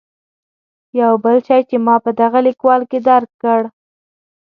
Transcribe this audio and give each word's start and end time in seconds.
یو 1.01 1.13
بل 1.23 1.37
شی 1.47 1.61
چې 1.69 1.77
ما 1.85 1.95
په 2.05 2.11
دغه 2.21 2.39
لیکوال 2.47 2.81
کې 2.89 2.99
درک 3.07 3.29
کړ. 3.43 3.61